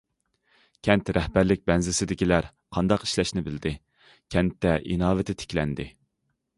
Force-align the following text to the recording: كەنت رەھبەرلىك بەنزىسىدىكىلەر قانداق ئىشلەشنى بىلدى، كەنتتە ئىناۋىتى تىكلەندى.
كەنت 0.87 1.11
رەھبەرلىك 1.17 1.61
بەنزىسىدىكىلەر 1.71 2.49
قانداق 2.79 3.07
ئىشلەشنى 3.09 3.47
بىلدى، 3.51 3.77
كەنتتە 4.37 4.77
ئىناۋىتى 4.81 5.41
تىكلەندى. 5.45 5.93